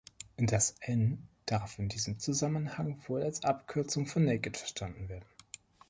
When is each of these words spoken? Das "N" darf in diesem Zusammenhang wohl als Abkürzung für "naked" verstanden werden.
Das 0.39 0.73
"N" 0.79 1.27
darf 1.45 1.77
in 1.77 1.87
diesem 1.87 2.17
Zusammenhang 2.17 2.99
wohl 3.07 3.21
als 3.21 3.43
Abkürzung 3.43 4.07
für 4.07 4.19
"naked" 4.19 4.57
verstanden 4.57 5.09
werden. 5.09 5.27